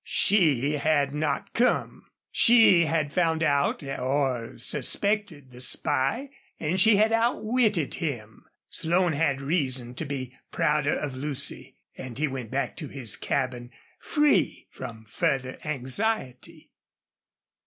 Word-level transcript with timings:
She 0.03 0.77
had 0.79 1.13
not 1.13 1.53
come. 1.53 2.07
She 2.31 2.85
had 2.87 3.13
found 3.13 3.43
out 3.43 3.83
or 3.83 4.57
suspected 4.57 5.51
the 5.51 5.61
spy 5.61 6.31
and 6.59 6.79
she 6.79 6.95
had 6.95 7.11
outwitted 7.11 7.93
him. 7.93 8.45
Slone 8.71 9.13
had 9.13 9.41
reason 9.41 9.93
to 9.93 10.05
be 10.05 10.35
prouder 10.51 10.97
of 10.97 11.15
Lucy, 11.15 11.75
and 11.95 12.17
he 12.17 12.27
went 12.27 12.49
back 12.49 12.75
to 12.77 12.87
his 12.87 13.15
cabin 13.15 13.69
free 13.99 14.65
from 14.71 15.05
further 15.07 15.59
anxiety. 15.63 16.71